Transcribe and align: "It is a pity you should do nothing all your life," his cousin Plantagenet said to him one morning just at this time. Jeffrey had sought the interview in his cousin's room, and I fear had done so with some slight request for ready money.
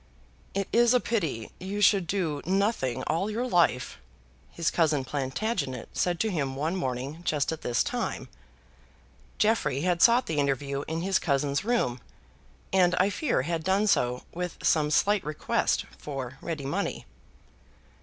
"It 0.55 0.67
is 0.73 0.95
a 0.95 0.99
pity 0.99 1.51
you 1.59 1.79
should 1.79 2.07
do 2.07 2.41
nothing 2.43 3.03
all 3.03 3.29
your 3.29 3.45
life," 3.47 3.99
his 4.49 4.71
cousin 4.71 5.05
Plantagenet 5.05 5.89
said 5.93 6.19
to 6.21 6.31
him 6.31 6.55
one 6.55 6.75
morning 6.75 7.21
just 7.23 7.51
at 7.51 7.61
this 7.61 7.83
time. 7.83 8.27
Jeffrey 9.37 9.81
had 9.81 10.01
sought 10.01 10.25
the 10.25 10.39
interview 10.39 10.83
in 10.87 11.01
his 11.01 11.19
cousin's 11.19 11.63
room, 11.63 12.01
and 12.73 12.95
I 12.95 13.11
fear 13.11 13.43
had 13.43 13.63
done 13.63 13.85
so 13.85 14.23
with 14.33 14.57
some 14.63 14.89
slight 14.89 15.23
request 15.23 15.85
for 15.99 16.39
ready 16.41 16.65
money. 16.65 17.05